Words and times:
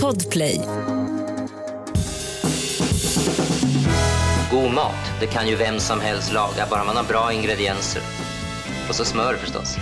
Podplay. 0.00 0.60
God 4.50 4.72
mat, 4.74 4.94
det 5.20 5.26
kan 5.26 5.48
ju 5.48 5.56
vem 5.56 5.80
som 5.80 6.00
helst 6.00 6.32
laga, 6.32 6.66
bara 6.70 6.84
man 6.84 6.96
har 6.96 7.04
bra 7.04 7.32
ingredienser. 7.32 8.02
Och 8.88 8.94
så 8.94 9.04
smör 9.04 9.34
förstås. 9.34 9.76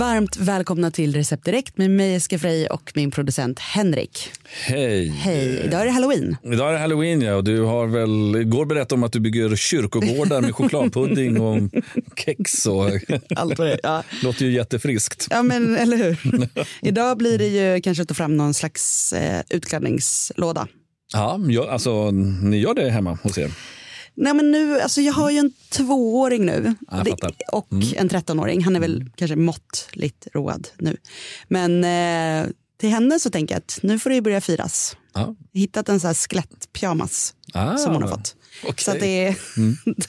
Varmt 0.00 0.36
välkomna 0.36 0.90
till 0.90 1.14
Recept 1.14 1.44
Direkt 1.44 1.78
med 1.78 1.90
mig 1.90 2.14
Eska 2.14 2.38
Frey 2.38 2.66
och 2.66 2.92
min 2.94 3.10
producent 3.10 3.58
Henrik. 3.58 4.30
Hej. 4.66 5.08
Hej, 5.08 5.62
idag 5.64 5.80
är 5.80 5.84
det 5.84 5.90
halloween. 5.90 6.36
Idag 6.42 6.68
är 6.68 6.72
det 6.72 6.78
halloween 6.78 7.22
ja, 7.22 7.34
och 7.34 7.44
du 7.44 7.62
har 7.62 7.86
väl 7.86 8.36
igår 8.42 8.66
berättat 8.66 8.92
om 8.92 9.02
att 9.02 9.12
du 9.12 9.20
bygger 9.20 9.56
kyrkogårdar 9.56 10.40
med 10.40 10.54
chokladpudding 10.54 11.40
och 11.40 11.70
kex 12.16 12.66
och 12.66 12.90
Allt 13.36 13.58
vad 13.58 13.68
det 13.68 13.72
är. 13.72 13.80
Ja. 13.82 14.02
låter 14.22 14.44
ju 14.44 14.52
jättefriskt. 14.52 15.26
ja, 15.30 15.42
men 15.42 15.76
eller 15.76 15.96
hur. 15.96 16.18
idag 16.88 17.18
blir 17.18 17.38
det 17.38 17.48
ju 17.48 17.80
kanske 17.80 18.02
att 18.02 18.08
ta 18.08 18.14
fram 18.14 18.36
någon 18.36 18.54
slags 18.54 19.12
eh, 19.12 19.42
utklädningslåda. 19.50 20.68
Ja, 21.12 21.40
jag, 21.48 21.68
alltså 21.68 22.10
ni 22.10 22.58
gör 22.58 22.74
det 22.74 22.90
hemma 22.90 23.18
hos 23.22 23.38
er? 23.38 23.50
Nej, 24.20 24.34
men 24.34 24.50
nu, 24.50 24.80
alltså 24.80 25.00
jag 25.00 25.12
har 25.12 25.30
ju 25.30 25.38
en 25.38 25.52
tvååring 25.70 26.46
nu 26.46 26.74
Ja, 26.90 27.02
Det- 27.04 27.10
och 27.52 27.68
en 27.96 28.08
trettonåring. 28.08 28.64
Han 28.64 28.76
är 28.76 28.80
väl 28.80 29.10
kanske 29.16 29.36
måttligt 29.36 30.26
road 30.34 30.68
nu. 30.78 30.96
Men 31.48 31.84
eh, 31.84 32.50
till 32.80 32.88
henne 32.90 33.20
så 33.20 33.30
tänker 33.30 33.54
jag 33.54 33.58
att 33.58 33.78
nu 33.82 33.98
får 33.98 34.10
det 34.10 34.22
börja 34.22 34.40
firas. 34.40 34.96
Ja. 35.14 35.34
Hittat 35.52 35.88
en 35.88 36.00
sån 36.00 36.08
här 36.08 36.14
skelettpyjamas 36.14 37.34
Ah, 37.52 37.76
som 37.76 37.92
hon 37.92 38.02
har 38.02 38.10
fått. 38.10 38.36
okej. 38.64 38.84
Så 38.84 38.92
det, 38.92 39.36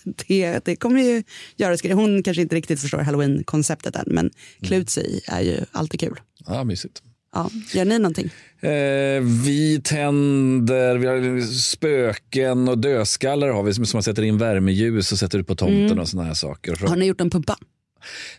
det, 0.27 0.65
det 0.65 0.75
kommer 0.75 1.01
ju 1.01 1.23
göra 1.57 1.77
skri- 1.77 1.93
Hon 1.93 2.23
kanske 2.23 2.41
inte 2.41 2.55
riktigt 2.55 2.81
förstår 2.81 2.97
halloween-konceptet 2.99 3.95
än, 3.95 4.05
men 4.07 4.31
klä 4.61 4.75
ut 4.77 4.89
sig 4.89 5.21
är 5.27 5.41
ju 5.41 5.59
alltid 5.71 5.99
kul. 5.99 6.19
Ja, 6.47 6.63
mysigt. 6.63 7.01
Ja. 7.33 7.49
Gör 7.73 7.85
ni 7.85 7.99
någonting? 7.99 8.29
Eh, 8.61 9.21
vi 9.45 9.81
tänder, 9.83 10.97
vi 10.97 11.07
har 11.07 11.41
spöken 11.51 12.67
och 12.67 12.77
dödskallar 12.77 13.47
har 13.49 13.63
vi 13.63 13.73
som 13.73 13.85
man 13.93 14.03
sätter 14.03 14.23
in 14.23 14.37
värmeljus 14.37 15.11
och 15.11 15.17
sätter 15.17 15.39
ut 15.39 15.47
på 15.47 15.55
tomten 15.55 15.99
och 15.99 16.07
såna 16.09 16.23
här 16.23 16.33
saker. 16.33 16.75
Har 16.87 16.95
ni 16.95 17.05
gjort 17.05 17.21
en 17.21 17.29
pumpa? 17.29 17.57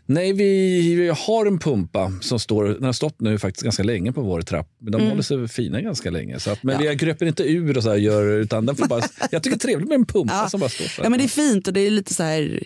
Nej, 0.07 0.33
vi, 0.33 0.95
vi 0.95 1.09
har 1.09 1.47
en 1.47 1.59
pumpa 1.59 2.13
som 2.21 2.39
står, 2.39 2.65
den 2.65 2.85
har 2.85 2.93
stått 2.93 3.21
nu 3.21 3.39
faktiskt 3.39 3.65
ganska 3.65 3.83
länge 3.83 4.13
på 4.13 4.23
vår 4.23 4.43
trapp. 4.43 4.69
Men 4.79 4.93
de 4.93 5.09
håller 5.09 5.23
sig 5.23 5.49
fina 5.49 5.81
ganska 5.81 6.11
länge. 6.11 6.41
Så 6.41 6.51
att, 6.51 6.63
men 6.63 6.75
Mm. 6.75 6.85
Ja. 6.87 6.91
vi 6.91 6.97
gröper 6.97 7.27
inte 7.27 7.43
ur 7.43 7.77
och 7.77 7.83
så 7.83 7.91
här 7.91 7.97
gör, 7.97 8.27
utan 8.41 8.67
den 8.67 8.77
får 8.77 8.87
bara, 8.87 9.03
jag 9.31 9.43
tycker 9.43 9.57
det 9.57 9.65
är 9.65 9.69
trevligt 9.69 9.89
med 9.89 9.95
en 9.97 10.07
pumpa 10.07 10.35
Ja. 10.35 10.49
som 10.49 10.61
bara 10.61 10.71
står 10.71 10.85
så. 10.85 11.03
Ja, 11.05 11.09
men 11.09 11.19
det 11.19 11.25
är 11.25 11.29
fint 11.29 11.67
och 11.67 11.73
det 11.75 11.81
är 11.81 11.91
lite 11.91 12.15
så 12.15 12.23
här. 12.23 12.63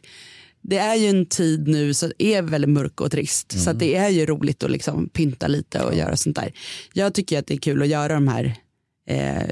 Det 0.68 0.78
är 0.78 0.94
ju 0.94 1.06
en 1.08 1.26
tid 1.26 1.68
nu 1.68 1.94
som 1.94 2.12
är 2.18 2.42
väldigt 2.42 2.70
mörk 2.70 3.00
och 3.00 3.10
trist. 3.10 3.52
Så 3.52 3.58
Mm. 3.58 3.72
att 3.72 3.78
det 3.78 3.94
är 3.96 4.08
ju 4.08 4.26
roligt 4.26 4.62
att 4.62 4.70
liksom 4.70 5.08
pynta 5.08 5.46
lite 5.46 5.80
och 5.82 5.94
göra 5.94 6.16
sånt 6.16 6.36
där. 6.36 6.52
Jag 6.92 7.14
tycker 7.14 7.38
att 7.38 7.46
det 7.46 7.54
är 7.54 7.58
kul 7.58 7.82
att 7.82 7.88
göra 7.88 8.14
de 8.14 8.28
här 8.28 8.54
eh, 9.08 9.42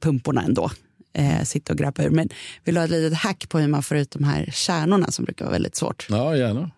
pumporna 0.00 0.42
ändå. 0.42 0.70
Eh, 1.16 1.42
sitta 1.44 1.72
och 1.72 1.78
grabba 1.78 2.02
ur. 2.04 2.10
Men 2.10 2.28
vill 2.64 2.74
du 2.74 2.80
ha 2.80 2.84
ett 2.84 2.90
litet 2.90 3.18
hack 3.18 3.48
på 3.48 3.58
hur 3.58 3.68
man 3.68 3.82
får 3.82 3.96
ut 3.96 4.10
de 4.10 4.24
här 4.24 4.50
kärnorna 4.52 5.10
som 5.10 5.24
brukar 5.24 5.44
vara 5.44 5.52
väldigt 5.52 5.76
svårt. 5.76 6.06
Ja, 6.10 6.36
gärna. 6.36 6.70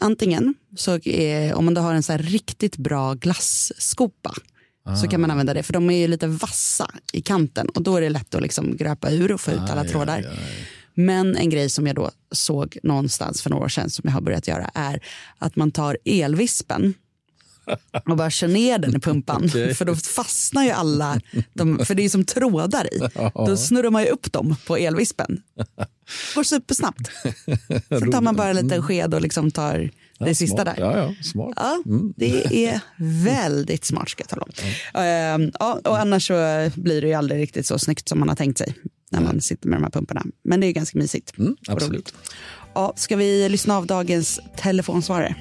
Antingen 0.00 0.54
så 0.76 0.98
är, 1.04 1.54
om 1.54 1.64
man 1.64 1.74
då 1.74 1.80
har 1.80 1.94
en 1.94 2.02
så 2.02 2.16
riktigt 2.16 2.76
bra 2.76 3.14
glasskopa 3.14 4.34
så 5.02 5.08
kan 5.08 5.20
man 5.20 5.30
använda 5.30 5.54
det 5.54 5.62
för 5.62 5.72
de 5.72 5.90
är 5.90 5.96
ju 5.98 6.08
lite 6.08 6.26
vassa 6.26 6.90
i 7.12 7.20
kanten 7.20 7.68
och 7.68 7.82
då 7.82 7.96
är 7.96 8.00
det 8.00 8.08
lätt 8.10 8.34
att 8.34 8.42
liksom 8.42 8.76
gröpa 8.76 9.10
ur 9.10 9.32
och 9.32 9.40
få 9.40 9.50
ut 9.50 9.58
alla 9.70 9.84
trådar. 9.84 10.26
Men 10.98 11.36
en 11.36 11.50
grej 11.50 11.70
som 11.70 11.86
jag 11.86 11.96
då 11.96 12.10
såg 12.32 12.78
någonstans 12.82 13.42
för 13.42 13.50
några 13.50 13.64
år 13.64 13.68
sedan 13.68 13.90
som 13.90 14.02
jag 14.04 14.12
har 14.12 14.20
börjat 14.20 14.48
göra 14.48 14.70
är 14.74 15.00
att 15.38 15.56
man 15.56 15.70
tar 15.70 15.98
elvispen 16.04 16.94
och 18.08 18.16
bara 18.16 18.30
kör 18.30 18.48
ner 18.48 18.78
den 18.78 18.96
i 18.96 19.00
pumpan. 19.00 19.44
Okej. 19.48 19.74
För 19.74 19.84
då 19.84 19.94
fastnar 19.94 20.64
ju 20.64 20.70
alla, 20.70 21.20
de, 21.52 21.84
för 21.84 21.94
det 21.94 22.04
är 22.04 22.08
som 22.08 22.24
trådar 22.24 22.94
i. 22.94 23.00
Då 23.34 23.56
snurrar 23.56 23.90
man 23.90 24.02
ju 24.02 24.08
upp 24.08 24.32
dem 24.32 24.56
på 24.66 24.76
elvispen. 24.76 25.42
går 26.34 26.42
supersnabbt. 26.42 27.10
Sen 27.88 28.12
tar 28.12 28.20
man 28.20 28.36
bara 28.36 28.48
en 28.48 28.56
liten 28.56 28.82
sked 28.82 29.14
och 29.14 29.20
liksom 29.20 29.50
tar 29.50 29.90
det 30.18 30.34
sista 30.34 30.62
smart. 30.62 30.76
där. 30.76 30.84
Ja, 30.84 30.98
ja, 30.98 31.14
smart. 31.22 31.52
Ja, 31.56 31.82
det 32.16 32.66
är 32.66 32.80
väldigt 33.24 33.84
smart 33.84 34.08
ska 34.08 34.22
jag 34.22 34.28
tala 34.28 34.42
om. 34.42 34.50
Ehm, 35.02 35.52
ja, 35.60 35.80
och 35.84 35.98
annars 35.98 36.26
så 36.26 36.70
blir 36.74 37.00
det 37.00 37.08
ju 37.08 37.14
aldrig 37.14 37.40
riktigt 37.40 37.66
så 37.66 37.78
snyggt 37.78 38.08
som 38.08 38.18
man 38.18 38.28
har 38.28 38.36
tänkt 38.36 38.58
sig 38.58 38.74
när 39.10 39.20
man 39.20 39.40
sitter 39.40 39.68
med 39.68 39.78
de 39.78 39.82
här 39.82 39.90
pumparna. 39.90 40.22
Men 40.42 40.60
det 40.60 40.66
är 40.66 40.72
ganska 40.72 40.98
mysigt. 40.98 41.38
Mm, 41.38 41.56
absolut. 41.68 42.14
Ja, 42.74 42.92
ska 42.96 43.16
vi 43.16 43.48
lyssna 43.48 43.76
av 43.76 43.86
dagens 43.86 44.40
telefonsvarare? 44.56 45.34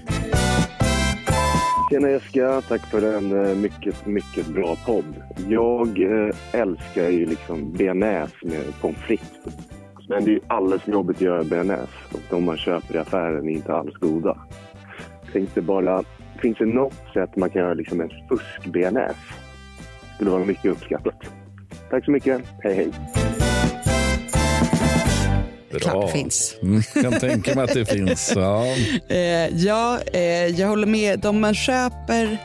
Tjena 1.92 2.10
Jessica, 2.10 2.62
tack 2.62 2.86
för 2.86 3.18
en 3.18 3.46
eh, 3.46 3.56
mycket, 3.56 4.06
mycket 4.06 4.48
bra 4.48 4.78
podd. 4.86 5.16
Jag 5.48 6.02
eh, 6.02 6.36
älskar 6.52 7.10
ju 7.10 7.26
liksom 7.26 7.74
bearnaise 7.74 8.36
med 8.42 8.80
pommes 8.82 9.00
frites. 9.00 9.56
Men 10.10 10.26
det 10.26 10.32
är 10.32 10.34
ju 10.34 10.42
alldeles 10.48 10.82
för 10.84 10.92
jobbigt 10.92 11.18
att 11.18 11.22
göra 11.22 11.44
bearnaise 11.44 11.94
och 12.12 12.20
de 12.30 12.44
man 12.44 12.58
köper 12.58 12.96
i 12.96 12.98
affären 12.98 13.50
är 13.50 13.54
inte 13.54 13.74
alls 13.74 13.94
goda. 13.94 14.38
Tänkte 15.34 15.62
bara, 15.62 16.04
finns 16.42 16.58
det 16.58 16.66
något 16.66 17.14
sätt 17.14 17.36
man 17.36 17.50
kan 17.50 17.62
göra 17.62 17.74
liksom 17.74 18.02
en 18.02 18.10
fusk-bearnaise? 18.30 19.34
skulle 20.18 20.32
vara 20.32 20.46
mycket 20.46 20.72
uppskattat. 20.72 21.16
Tack 21.90 22.06
så 22.06 22.12
mycket, 22.12 22.42
hej 22.64 22.76
hej. 22.76 22.92
Klart 25.80 26.08
det 26.08 26.12
finns. 26.12 26.56
Mm, 26.62 26.84
kan 26.84 27.20
tänka 27.20 27.56
mig 27.56 27.64
att 27.64 27.74
det 27.74 27.86
finns. 27.86 28.34
Ja. 28.36 28.66
Eh, 29.10 29.18
ja, 29.58 30.00
eh, 30.14 30.22
jag 30.46 30.68
håller 30.68 30.88
med. 30.88 31.20
De 31.20 31.40
man 31.42 31.54
köper, 31.56 32.38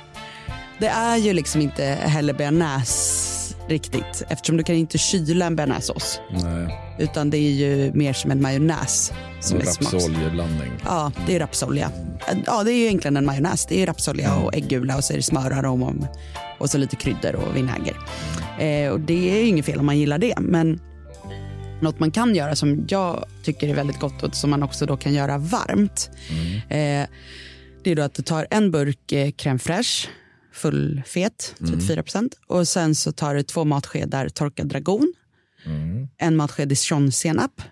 det 0.78 0.87
är 0.87 1.16
ju 1.16 1.32
liksom 1.32 1.60
inte 1.60 1.84
heller 1.84 2.32
bearnaise 2.32 3.32
riktigt 3.69 4.22
eftersom 4.28 4.56
du 4.56 4.62
kan 4.62 4.75
inte 4.75 4.98
kyla 4.98 5.47
en 5.47 5.56
bearnaisesås. 5.56 6.20
Utan 6.98 7.31
det 7.31 7.37
är 7.37 7.50
ju 7.50 7.93
mer 7.94 8.12
som 8.12 8.31
en 8.31 8.43
majonnäs. 8.43 9.12
Som 9.41 9.59
smaks- 9.59 9.93
rapsoljeblandning. 9.94 10.72
Ja, 10.84 11.12
det 11.26 11.37
är 11.37 11.41
rapsolja. 11.41 11.91
Ja, 12.47 12.64
det 12.64 12.72
är 12.72 12.75
ju 12.75 12.82
egentligen 12.84 13.16
en 13.16 13.25
majonnäs. 13.25 13.66
Det 13.66 13.82
är 13.82 13.87
rapsolja 13.87 14.34
och 14.37 14.54
äggula 14.54 14.97
och 14.97 15.04
så 15.04 15.12
är 15.12 15.16
det 15.16 15.22
smör, 15.22 15.50
arom 15.50 15.82
och, 15.82 15.94
och 16.59 16.70
så 16.70 16.78
lite 16.78 16.97
kryddor 16.97 17.34
och 17.34 17.56
vinäger. 17.56 17.97
Eh, 18.59 18.93
och 18.93 19.00
det 19.00 19.31
är 19.31 19.41
ju 19.43 19.47
inget 19.49 19.66
fel 19.66 19.78
om 19.78 19.87
man 19.87 19.99
gillar 19.99 20.19
det, 20.19 20.34
men 20.41 20.81
något 21.82 22.00
man 22.00 22.10
kan 22.10 22.34
göra 22.34 22.56
som 22.56 22.87
jag 22.88 23.25
tycker 23.43 23.69
är 23.69 23.75
väldigt 23.75 24.00
gott 24.00 24.22
och 24.22 24.34
som 24.34 24.50
man 24.50 24.62
också 24.62 24.87
då 24.87 24.97
kan 24.97 25.15
göra 25.15 25.38
varmt. 25.38 26.10
Eh, 26.69 27.09
det 27.84 27.91
är 27.91 27.97
då 27.97 28.03
att 28.03 28.15
du 28.15 28.22
tar 28.22 28.47
en 28.50 28.70
burk 28.70 29.12
eh, 29.12 29.28
crème 29.28 29.59
fraîche, 29.59 30.09
fullfet, 30.53 31.54
34 31.59 32.03
procent. 32.03 32.34
Och 32.47 32.69
sen 32.69 32.94
så 32.94 33.12
tar 33.12 33.34
du 33.34 33.43
två 33.43 33.65
matskedar 33.65 34.28
torkad 34.28 34.66
dragon, 34.66 35.12
en 36.19 36.37
matsked 36.37 36.69
dijonsenap, 36.69 37.62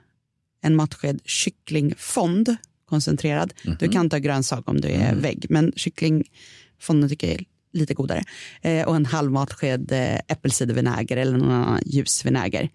en 0.63 0.77
matsked 0.77 1.21
kycklingfond 1.25 2.57
koncentrerad. 2.89 3.53
Du 3.79 3.89
kan 3.89 4.11
ta 4.11 4.19
grönsak 4.19 4.69
om 4.69 4.81
du 4.81 4.89
är 4.89 5.15
vägg, 5.15 5.47
men 5.49 5.73
kycklingfonden 5.77 7.09
tycker 7.09 7.27
jag 7.27 7.37
är 7.41 7.45
lite 7.73 7.95
godare. 7.95 8.23
Eh, 8.63 8.89
och 8.89 8.97
en 8.97 9.07
halv 9.07 9.31
matsked 9.33 9.93
eh, 9.93 10.15
äppelcidervinäger 10.29 11.17
eller 11.17 11.39
någon 11.39 11.51
annan 11.51 11.83
ljusvinäger. 11.87 12.69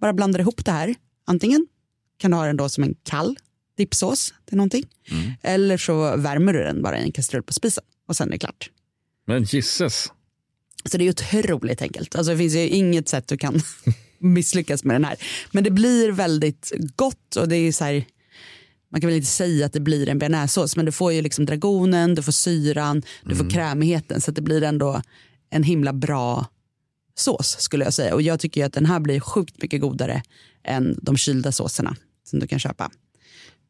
Bara 0.00 0.12
blandar 0.12 0.40
ihop 0.40 0.64
det 0.64 0.70
här. 0.72 0.94
Antingen 1.26 1.66
kan 2.18 2.30
du 2.30 2.36
ha 2.36 2.46
den 2.46 2.56
då 2.56 2.68
som 2.68 2.84
en 2.84 2.94
kall 3.02 3.38
dippsås 3.76 4.34
till 4.46 4.56
någonting. 4.56 4.84
Eller 5.42 5.76
så 5.78 6.16
värmer 6.16 6.52
du 6.52 6.58
den 6.58 6.82
bara 6.82 6.98
i 6.98 7.02
en 7.02 7.12
kastrull 7.12 7.42
på 7.42 7.52
spisen 7.52 7.84
och 8.08 8.16
sen 8.16 8.28
är 8.28 8.32
det 8.32 8.38
klart. 8.38 8.70
Men 9.26 9.42
gisses. 9.42 10.12
Så 10.84 10.98
det 10.98 11.04
är 11.04 11.10
otroligt 11.10 11.82
enkelt. 11.82 12.16
Alltså 12.16 12.32
det 12.32 12.38
finns 12.38 12.54
ju 12.54 12.68
inget 12.68 13.08
sätt 13.08 13.28
du 13.28 13.36
kan 13.36 13.60
misslyckas 14.18 14.84
med 14.84 14.94
den 14.94 15.04
här. 15.04 15.16
Men 15.52 15.64
det 15.64 15.70
blir 15.70 16.12
väldigt 16.12 16.72
gott 16.96 17.36
och 17.36 17.48
det 17.48 17.56
är 17.56 17.72
så 17.72 17.84
här, 17.84 18.04
man 18.90 19.00
kan 19.00 19.08
väl 19.08 19.16
inte 19.16 19.30
säga 19.30 19.66
att 19.66 19.72
det 19.72 19.80
blir 19.80 20.08
en 20.08 20.18
bearnaisesås 20.18 20.76
men 20.76 20.86
du 20.86 20.92
får 20.92 21.12
ju 21.12 21.22
liksom 21.22 21.46
dragonen, 21.46 22.14
du 22.14 22.22
får 22.22 22.32
syran, 22.32 23.02
du 23.24 23.36
får 23.36 23.50
krämigheten 23.50 24.20
så 24.20 24.30
att 24.30 24.34
det 24.34 24.42
blir 24.42 24.62
ändå 24.62 25.02
en 25.50 25.62
himla 25.62 25.92
bra 25.92 26.46
sås 27.20 27.56
skulle 27.60 27.84
jag 27.84 27.94
säga. 27.94 28.14
Och 28.14 28.22
jag 28.22 28.40
tycker 28.40 28.60
ju 28.60 28.66
att 28.66 28.72
den 28.72 28.86
här 28.86 29.00
blir 29.00 29.20
sjukt 29.20 29.62
mycket 29.62 29.80
godare 29.80 30.22
än 30.64 30.98
de 31.02 31.16
kylda 31.16 31.52
såserna 31.52 31.96
som 32.24 32.38
du 32.38 32.46
kan 32.46 32.58
köpa. 32.58 32.90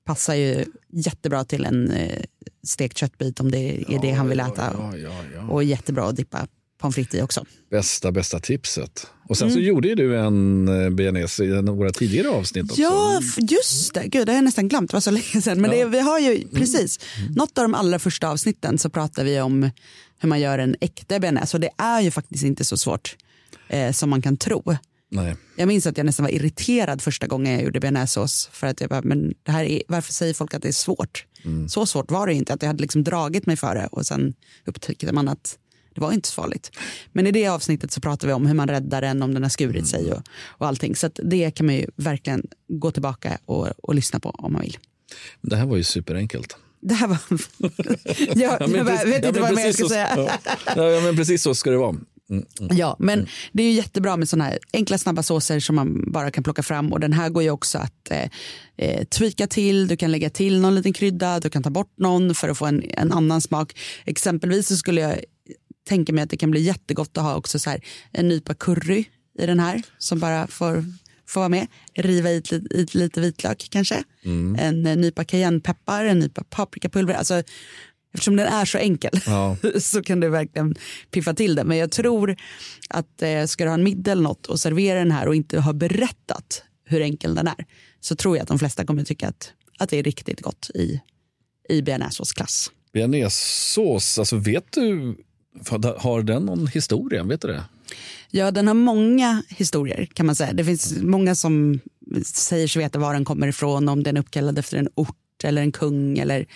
Passar 0.05 0.35
ju 0.35 0.65
jättebra 0.93 1.45
till 1.45 1.65
en 1.65 1.91
eh, 1.91 2.23
stekt 2.67 2.99
köttbit 2.99 3.41
om 3.41 3.51
det 3.51 3.85
är 3.89 4.03
det 4.03 4.11
han 4.11 4.29
vill 4.29 4.41
äta. 4.41 4.75
Ja, 4.79 4.97
ja, 4.97 5.23
ja. 5.35 5.49
Och 5.49 5.65
jättebra 5.65 6.05
att 6.09 6.17
dippa 6.17 6.47
pommes 6.81 6.95
frites 6.95 7.15
i 7.15 7.23
också. 7.23 7.45
Bästa, 7.71 8.13
bästa 8.13 8.41
tipset. 8.41 9.07
Och 9.29 9.39
sen 9.39 9.53
så 9.53 9.59
gjorde 9.59 9.89
ju 9.89 9.95
du 9.95 10.19
en 10.19 10.69
eh, 10.69 10.91
bearnaise 10.91 11.45
i 11.45 11.63
våra 11.63 11.91
tidigare 11.91 12.29
avsnitt 12.29 12.65
också. 12.65 12.83
Ja, 12.83 13.21
just 13.51 13.95
det. 13.95 14.07
Gud, 14.07 14.27
det 14.27 14.33
har 14.33 14.37
jag 14.37 14.45
nästan 14.45 14.69
glömt. 14.69 14.91
Det 14.91 14.97
var 14.97 15.01
så 15.01 15.11
länge 15.21 15.43
sedan. 15.43 15.61
Men 15.61 15.71
det, 15.71 15.85
vi 15.85 16.01
har 16.01 16.19
ju 16.19 16.49
precis. 16.49 17.01
Något 17.37 17.59
av 17.59 17.65
de 17.65 17.75
allra 17.75 17.99
första 17.99 18.29
avsnitten 18.29 18.79
så 18.79 18.91
pratar 18.91 19.25
vi 19.25 19.41
om 19.41 19.71
hur 20.19 20.29
man 20.29 20.41
gör 20.41 20.59
en 20.59 20.77
äkta 20.81 21.19
bearnaise. 21.19 21.57
Och 21.57 21.61
det 21.61 21.71
är 21.77 22.01
ju 22.01 22.11
faktiskt 22.11 22.45
inte 22.45 22.65
så 22.65 22.77
svårt 22.77 23.17
eh, 23.71 23.93
som 23.93 24.11
man 24.11 24.23
kan 24.23 24.37
tro. 24.37 24.77
Nej. 25.11 25.37
Jag 25.57 25.69
minns 25.69 25.87
att 25.87 25.97
jag 25.97 26.07
nästan 26.07 26.25
var 26.25 26.31
irriterad 26.31 27.03
första 27.03 27.27
gången 27.27 27.53
jag 27.53 27.63
gjorde 27.63 27.81
bearnaisesås. 27.81 28.51
För 28.53 28.67
att 28.67 28.81
jag 28.81 28.91
bara, 28.91 29.03
men 29.03 29.35
det 29.43 29.53
här 29.53 29.65
är, 29.65 29.83
varför 29.89 30.13
säger 30.13 30.35
folk 30.35 30.55
att 30.55 30.63
det 30.63 30.69
är 30.69 30.73
svårt? 30.73 31.27
Så 31.69 31.87
svårt 31.87 32.11
var 32.11 32.27
det 32.27 32.35
inte. 32.35 32.55
Att 32.55 32.63
jag 32.63 32.67
hade 32.67 32.83
liksom 32.83 33.05
dragit 33.05 33.47
mig 33.47 33.57
för 33.57 33.75
det 33.75 33.87
och 33.87 34.07
sen 34.07 34.35
upptäckte 34.65 35.13
man 35.13 35.29
att 35.29 35.59
det 35.95 36.01
var 36.01 36.13
inte 36.13 36.29
så 36.29 36.35
farligt. 36.35 36.71
Men 37.13 37.27
i 37.27 37.33
det 37.33 37.49
avsnittet 37.49 37.93
så 37.93 38.01
pratar 38.01 38.29
vi 38.29 38.35
om 38.35 38.47
hur 38.47 38.55
man 38.55 38.69
räddar 38.69 39.01
den 39.01 39.23
om 39.23 39.35
den 39.35 39.43
har 39.43 39.51
skurit 39.51 39.89
sig 39.89 40.13
och, 40.13 40.23
och 40.45 40.67
allting. 40.67 40.97
Så 40.97 41.11
det 41.15 41.51
kan 41.51 41.67
man 41.67 41.75
ju 41.75 41.87
verkligen 41.97 42.47
gå 42.69 42.91
tillbaka 42.91 43.39
och, 43.45 43.69
och 43.83 43.95
lyssna 43.95 44.21
på 44.21 44.31
om 44.31 44.53
man 44.53 44.63
vill. 44.63 44.79
Det 45.41 45.57
här 45.57 45.67
var 45.67 45.77
ju 45.77 45.85
superenkelt. 45.85 46.57
Det 46.81 46.95
här 46.95 47.09
var... 47.09 47.19
jag, 48.41 48.61
jag 48.61 48.87
bara, 48.87 49.05
vet 49.05 49.25
inte 49.25 49.41
vad 49.41 49.55
mer 49.55 49.65
jag 49.65 49.75
ska 49.75 49.83
så, 49.83 49.89
säga. 49.89 50.39
Ja, 50.77 50.91
ja, 50.91 51.01
men 51.01 51.17
precis 51.17 51.43
så 51.43 51.55
ska 51.55 51.71
det 51.71 51.77
vara. 51.77 51.97
Ja, 52.71 52.97
men 52.99 53.27
det 53.53 53.63
är 53.63 53.67
ju 53.67 53.73
jättebra 53.73 54.17
med 54.17 54.29
sådana 54.29 54.45
här 54.45 54.59
enkla 54.73 54.99
snabba 54.99 55.23
såser 55.23 55.61
som 55.61 55.77
man 55.77 56.13
bara 56.13 56.31
kan 56.31 56.45
plocka 56.45 56.63
fram. 56.63 56.93
Och 56.93 57.01
den 57.01 57.13
här 57.13 57.29
går 57.29 57.43
ju 57.43 57.51
också 57.51 57.79
att 57.79 58.11
eh, 58.11 58.29
eh, 58.77 59.05
tweaka 59.05 59.47
till. 59.47 59.89
Du 59.89 59.97
kan 59.97 60.11
lägga 60.13 60.31
till 60.31 60.61
någon 60.61 60.75
liten 60.75 60.93
krydda, 60.93 61.41
du 61.41 61.51
kan 61.51 61.63
ta 61.63 61.71
bort 61.71 61.93
någon 61.99 62.35
för 62.35 62.49
att 62.49 62.59
få 62.59 62.67
en, 62.67 62.83
en 62.97 63.13
annan 63.13 63.41
smak. 63.41 63.79
Exempelvis 64.05 64.69
så 64.69 64.77
skulle 64.77 65.01
jag 65.01 65.19
tänka 65.89 66.13
mig 66.13 66.25
att 66.25 66.31
det 66.31 66.37
kan 66.37 66.51
bli 66.51 66.61
jättegott 66.61 67.19
att 67.19 67.25
ha 67.25 67.37
också 67.37 67.59
så 67.59 67.71
här, 67.71 67.81
en 68.13 68.29
nypa 68.29 68.55
curry 68.55 69.05
i 69.39 69.47
den 69.47 69.61
här 69.61 69.83
som 69.99 70.19
bara 70.19 70.47
får, 70.47 70.85
får 71.29 71.41
vara 71.41 71.49
med. 71.49 71.67
Riva 71.95 72.31
i, 72.31 72.35
lite- 72.37 72.57
i 72.77 72.87
lite 72.93 73.21
vitlök 73.21 73.67
kanske. 73.71 74.05
En 74.59 74.87
eh, 74.87 74.97
nypa 74.97 75.25
cayennepeppar, 75.25 76.05
en 76.05 76.19
nypa 76.19 76.45
paprikapulver. 76.51 77.15
Alltså, 77.15 77.43
eftersom 78.13 78.37
den 78.37 78.47
är 78.47 78.65
så 78.65 78.79
enkel 78.79 79.21
Ja. 79.27 79.57
så 79.81 80.03
kan 80.03 80.21
du 80.21 80.29
verkligen 80.29 80.75
piffa 81.11 81.35
till 81.35 81.55
det. 81.55 81.65
Men 81.65 81.77
jag 81.77 81.91
tror 81.91 82.37
att 82.89 83.23
eh, 83.23 83.45
ska 83.45 83.65
du 83.65 83.71
ha 83.71 83.75
en 83.75 83.85
middag 83.85 84.13
eller 84.13 84.23
något 84.23 84.47
och 84.47 84.61
servera 84.61 84.99
den 84.99 85.11
här 85.11 85.29
och 85.29 85.35
inte 85.35 85.61
ha 85.61 85.73
berättat 85.73 86.63
hur 86.85 87.01
enkel 87.01 87.35
den 87.35 87.47
är 87.47 87.67
så 88.01 88.17
tror 88.17 88.37
jag 88.37 88.43
att 88.43 88.49
de 88.49 88.59
flesta 88.59 88.85
kommer 88.85 89.05
tycka 89.05 89.29
att, 89.29 89.53
att 89.79 89.89
det 89.89 89.99
är 89.99 90.03
riktigt 90.03 90.41
gott 90.41 90.71
i, 90.75 91.01
i 91.69 91.83
bearnaisesåsklass. 91.83 92.71
Bearnaisesås, 92.93 94.19
alltså 94.19 94.37
vet 94.37 94.73
du, 94.73 95.17
har 95.99 96.23
den 96.23 96.43
någon 96.43 96.67
historia? 96.67 97.23
Vet 97.25 97.41
du 97.41 97.49
det? 97.49 97.65
Ja, 98.31 98.51
den 98.51 98.67
har 98.67 98.75
många 98.75 99.43
historier 99.49 100.09
kan 100.15 100.27
man 100.27 100.35
säga. 100.35 100.53
Det 100.53 100.65
finns 100.65 100.97
många 101.03 101.35
som 101.35 101.81
säger 102.25 102.69
sig 102.69 102.83
veta 102.83 102.99
var 102.99 103.13
den 103.15 103.25
kommer 103.25 103.49
ifrån, 103.49 103.89
om 103.89 104.03
den 104.03 104.17
är 104.17 104.21
uppkallad 104.21 104.59
efter 104.59 104.79
en 104.79 104.89
ort 104.95 105.17
eller 105.45 105.63
en 105.63 105.73
kung 105.73 106.19
eller 106.19 106.47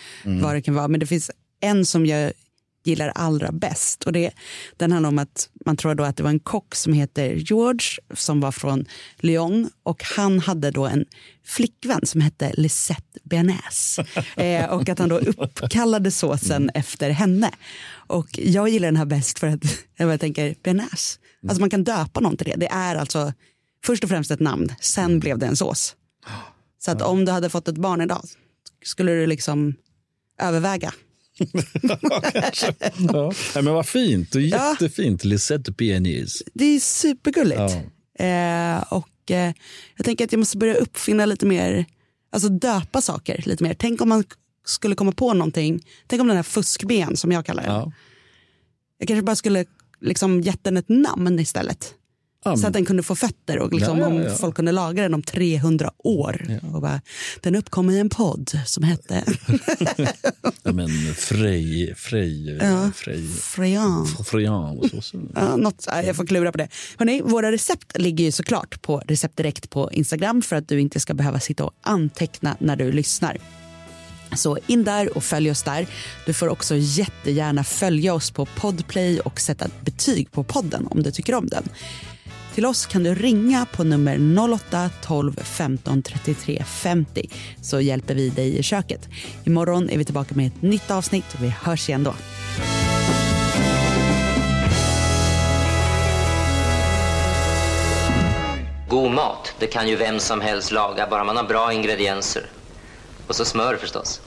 vad 0.43 0.55
det 0.55 0.63
kan 0.63 0.75
vara. 0.75 0.89
Men 0.89 1.01
det 1.01 1.07
finns 1.07 1.31
en 1.65 1.87
som 1.87 2.07
jag 2.07 2.33
gillar 2.85 3.13
allra 3.15 3.53
bäst 3.53 4.05
och 4.05 4.13
det, 4.13 4.31
den 4.77 4.93
handlar 4.93 5.09
om 5.09 5.19
att 5.19 5.49
man 5.67 5.77
tror 5.77 5.95
då 5.95 6.05
att 6.05 6.17
det 6.17 6.23
var 6.23 6.31
en 6.31 6.41
kock 6.41 6.75
som 6.75 6.93
heter 6.93 7.35
George 7.35 7.89
som 8.15 8.41
var 8.41 8.53
från 8.53 8.85
Lyon 9.19 9.71
och 9.83 10.05
han 10.17 10.39
hade 10.39 10.71
då 10.71 10.87
en 10.87 11.05
flickvän 11.45 12.01
som 12.07 12.21
hette 12.21 12.53
Lisette 12.57 13.19
Bearnaise 13.25 14.05
eh, 14.37 14.71
och 14.71 14.89
att 14.89 14.99
han 14.99 15.09
då 15.09 15.19
uppkallade 15.19 16.11
såsen 16.11 16.71
efter 16.75 17.11
henne. 17.11 17.51
Och 18.07 18.29
jag 18.33 18.69
gillar 18.69 18.89
den 18.89 18.97
här 18.97 19.05
bäst 19.05 19.39
för 19.39 19.47
att 19.47 19.65
jag 19.97 20.21
tänker 20.21 20.55
bearnaise. 20.63 21.19
Alltså 21.49 21.61
man 21.61 21.71
kan 21.71 21.85
döpa 21.85 22.21
någon 22.21 22.37
till 22.37 22.47
det. 22.47 22.57
Det 22.57 22.69
är 22.69 22.97
alltså 22.97 23.33
först 23.85 24.05
och 24.05 24.11
främst 24.11 24.31
ett 24.31 24.41
namn, 24.41 24.75
sen 24.81 25.21
blev 25.21 25.39
det 25.39 25.47
en 25.47 25.57
sås. 25.57 25.97
Så 26.79 26.91
att 26.91 27.03
om 27.03 27.25
du 27.25 27.33
hade 27.33 27.51
fått 27.51 27.69
ett 27.69 27.79
barn 27.79 28.01
idag 28.01 28.25
skulle 28.85 29.13
du 29.13 29.27
liksom 29.27 29.75
överväga. 30.41 30.93
Ja. 33.13 33.33
Nej, 33.55 33.65
men 33.65 33.75
vad 33.75 33.87
fint, 33.87 34.35
och 34.35 34.41
Ja. 34.41 34.71
jättefint. 34.71 35.25
Lisette 35.25 35.73
Bearnaise. 35.73 36.45
Det 36.55 36.65
är 36.65 36.81
supergulligt. 36.81 37.61
Eh, 38.19 38.93
och 38.93 39.31
eh, 39.31 39.53
jag 39.97 40.05
tänker 40.05 40.25
att 40.25 40.33
jag 40.33 40.39
måste 40.39 40.57
börja 40.59 40.75
uppfinna 40.75 41.27
lite 41.27 41.47
mer, 41.47 41.85
alltså 42.33 42.49
döpa 42.49 43.01
saker 43.01 43.43
lite 43.47 43.65
mer. 43.65 43.75
Tänk 43.75 44.01
om 44.01 44.09
man 44.09 44.25
skulle 44.67 44.95
komma 44.95 45.13
på 45.13 45.35
någonting, 45.35 45.81
tänk 46.07 46.23
om 46.23 46.29
den 46.29 46.37
här 46.37 46.43
fuskben 46.43 47.17
som 47.17 47.33
jag 47.33 47.47
kallar 47.47 47.63
den. 47.63 47.73
Ja. 47.75 47.93
Jag 48.99 49.09
kanske 49.09 49.23
bara 49.23 49.37
skulle 49.37 49.65
liksom 50.01 50.41
gett 50.41 50.65
den 50.65 50.77
ett 50.77 50.89
namn 50.89 51.39
istället. 51.41 51.95
Ja, 52.45 52.57
Så 52.57 52.67
att 52.67 52.73
den 52.73 52.85
kunde 52.85 53.03
få 53.03 53.15
fötter 53.15 53.59
och 53.59 53.73
liksom, 53.73 53.99
Ja, 53.99 54.09
ja, 54.11 54.23
ja. 54.23 54.31
om 54.31 54.37
folk 54.39 54.57
kunde 54.57 54.73
laga 54.73 55.03
den 55.03 55.15
om 55.15 55.23
300 55.23 55.91
år. 55.99 56.61
Och 56.75 56.81
bara, 56.81 57.01
den 57.41 57.55
uppkom 57.57 57.91
i 57.91 57.99
en 58.01 58.09
podd 58.09 58.51
som 58.67 58.83
hette 58.85 59.25
Ja, 60.63 60.73
men 60.73 60.89
Frej, 61.15 61.95
Frej, 61.97 62.57
Ja. 62.57 62.91
Frej, 62.95 63.29
Frejan. 63.29 64.07
Frejan 64.25 64.79
och 64.79 64.91
så. 64.91 65.01
så. 65.03 65.21
Ja, 65.35 65.57
något, 65.57 65.85
ja, 65.87 66.03
jag 66.03 66.17
får 66.17 66.27
klura 66.27 66.53
på 66.53 66.59
det. 66.59 66.69
Hörrni, 66.99 67.23
våra 67.23 67.53
recept 67.53 67.99
ligger 67.99 68.25
ju 68.25 68.33
såklart 68.33 68.83
på 68.83 69.03
Recept 69.07 69.37
Direkt 69.37 69.71
på 69.71 69.93
Instagram 69.93 70.43
för 70.43 70.57
att 70.57 70.69
du 70.69 70.81
inte 70.81 71.01
ska 71.01 71.15
behöva 71.15 71.41
sitta 71.41 71.65
och 71.65 71.73
anteckna 71.83 72.57
när 72.59 72.77
du 72.77 72.93
lyssnar. 72.93 73.39
Så 74.37 74.59
in 74.67 74.85
där 74.85 75.17
och 75.17 75.25
följ 75.25 75.51
oss 75.51 75.63
där. 75.63 75.87
Du 76.27 76.33
får 76.33 76.49
också 76.49 76.75
jättegärna 76.77 77.65
följa 77.65 78.15
oss 78.15 78.31
på 78.31 78.47
Podplay 78.47 79.21
och 79.21 79.41
sätta 79.41 79.65
ett 79.65 79.81
betyg 79.85 80.33
på 80.33 80.45
podden 80.45 80.87
om 80.91 81.03
du 81.03 81.11
tycker 81.11 81.35
om 81.35 81.47
den. 81.47 81.69
Till 82.55 82.67
oss 82.67 82.87
kan 82.87 83.03
du 83.03 83.15
ringa 83.15 83.67
på 83.73 83.85
nummer 83.85 84.17
08-12 84.17 85.41
15 85.43 86.03
33 86.03 86.65
50 86.65 87.31
så 87.63 87.81
hjälper 87.81 88.15
vi 88.15 88.29
dig 88.31 88.59
i 88.59 88.63
köket. 88.63 89.09
Imorgon 89.45 89.91
är 89.91 89.99
vi 89.99 90.05
tillbaka 90.05 90.35
med 90.35 90.47
ett 90.47 90.63
nytt 90.63 90.91
avsnitt 90.91 91.35
och 91.35 91.45
vi 91.45 91.49
hörs 91.49 91.89
igen 91.89 92.05
då. 92.05 92.15
God 98.89 99.13
mat, 99.13 99.55
det 99.59 99.67
kan 99.67 99.89
ju 99.89 99.97
vem 99.97 100.19
som 100.19 100.41
helst 100.41 100.71
laga, 100.71 101.07
bara 101.11 101.25
man 101.25 101.37
har 101.37 101.45
bra 101.45 101.73
ingredienser. 101.73 102.47
Och 103.27 103.37
så 103.37 103.45
smör 103.45 103.77
förstås. 103.77 104.21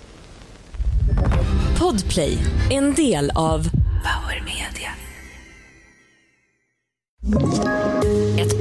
Podplay, 1.79 2.37
en 2.71 2.93
del 2.93 3.31
av 3.35 3.63
Power 4.03 4.43
Media. 4.45 4.91